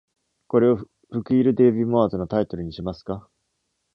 [0.47, 0.89] これを、フ
[1.23, 3.29] キールデーヴィモアーズのタイトルにしますか？